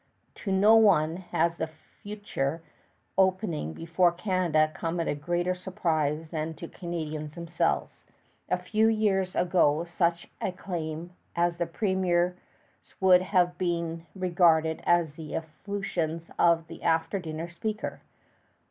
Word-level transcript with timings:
To 0.33 0.51
no 0.51 0.77
one 0.77 1.17
has 1.17 1.57
the 1.57 1.67
future 1.67 2.63
opening 3.19 3.73
before 3.73 4.11
Canada 4.11 4.71
come 4.73 4.99
as 4.99 5.05
a 5.07 5.13
greater 5.13 5.53
surprise 5.53 6.31
than 6.31 6.55
to 6.55 6.67
Canadians 6.67 7.35
themselves. 7.35 8.03
A 8.49 8.57
few 8.57 8.87
years 8.87 9.35
ago 9.35 9.83
such 9.83 10.27
a 10.41 10.51
claim 10.53 11.11
as 11.35 11.57
the 11.57 11.67
Premier's 11.67 12.33
would 12.99 13.21
have 13.21 13.59
been 13.59 14.07
regarded 14.15 14.81
as 14.87 15.13
the 15.17 15.35
effusions 15.35 16.31
of 16.39 16.65
the 16.65 16.81
after 16.81 17.19
dinner 17.19 17.47
speaker. 17.47 18.01